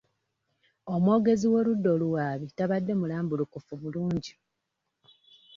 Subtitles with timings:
[0.93, 4.33] Omwogezi w'oludda oluwaabi tabadde mulambulukufu bulungi.